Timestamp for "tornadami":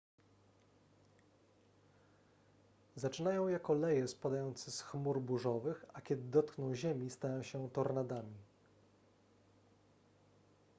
7.69-8.37